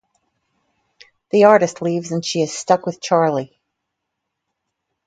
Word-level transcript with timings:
The 1.29 1.43
artist 1.43 1.79
leaves 1.83 2.11
and 2.11 2.25
she 2.25 2.41
is 2.41 2.51
stuck 2.51 2.87
with 2.87 3.01
Charlie. 3.01 3.59